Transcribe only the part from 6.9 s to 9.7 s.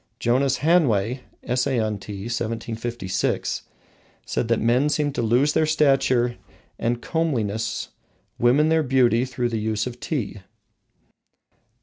comeliness, women their beauty through the